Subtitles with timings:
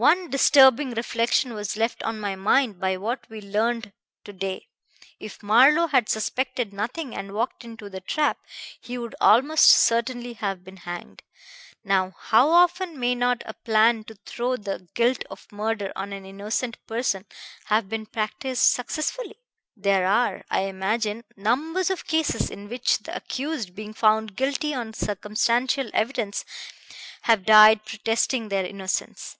[0.00, 3.92] One disturbing reflection was left on my mind by what we learned
[4.24, 4.66] to day.
[5.20, 8.38] If Marlowe had suspected nothing and walked into the trap,
[8.80, 11.22] he would almost certainly have been hanged.
[11.84, 16.26] Now how often may not a plan to throw the guilt of murder on an
[16.26, 17.24] innocent person
[17.66, 19.36] have been practised successfully?
[19.76, 24.94] There are, I imagine, numbers of cases in which the accused, being found guilty on
[24.94, 26.44] circumstantial evidence,
[27.20, 29.36] have died protesting their innocence.